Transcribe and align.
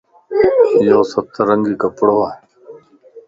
يوسترنگي 0.89 1.73
ڪپڙووَ 1.81 2.27